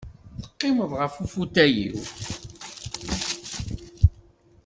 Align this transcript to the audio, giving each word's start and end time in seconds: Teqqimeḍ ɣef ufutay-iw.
Teqqimeḍ 0.41 0.91
ɣef 0.99 1.13
ufutay-iw. 1.23 1.97